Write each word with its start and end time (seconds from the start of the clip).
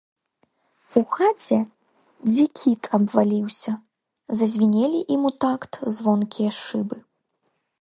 У 1.01 1.01
хаце, 1.15 1.57
дзе 2.29 2.45
кіт 2.59 2.81
абваліўся, 2.99 3.71
зазвінелі 4.41 4.99
ім 5.17 5.21
у 5.31 5.33
такт 5.47 5.73
звонкія 5.99 6.51
шыбы. 6.61 6.97